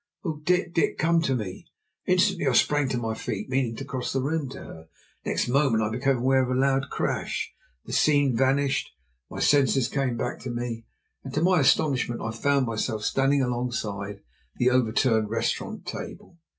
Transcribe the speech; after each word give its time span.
"Oh, 0.25 0.37
Dick! 0.43 0.73
Dick! 0.73 0.97
come 0.97 1.21
to 1.21 1.35
me!" 1.35 1.67
Instantly 2.07 2.47
I 2.47 2.53
sprang 2.53 2.89
to 2.89 2.97
my 2.97 3.13
feet, 3.13 3.49
meaning 3.49 3.75
to 3.75 3.85
cross 3.85 4.11
the 4.11 4.19
room 4.23 4.49
to 4.49 4.57
her. 4.57 4.87
Next 5.23 5.47
moment 5.47 5.83
I 5.83 5.91
became 5.95 6.17
aware 6.17 6.41
of 6.41 6.49
a 6.49 6.59
loud 6.59 6.89
crash. 6.89 7.53
The 7.85 7.93
scene 7.93 8.35
vanished, 8.35 8.89
my 9.29 9.39
senses 9.39 9.87
came 9.87 10.17
back 10.17 10.39
to 10.39 10.49
me; 10.49 10.87
and 11.23 11.31
to 11.35 11.43
my 11.43 11.59
astonishment 11.59 12.19
I 12.19 12.31
found 12.31 12.65
myself 12.65 13.03
standing 13.03 13.43
alongside 13.43 14.21
the 14.55 14.71
overturned 14.71 15.29
restaurant 15.29 15.85
table. 15.85 16.39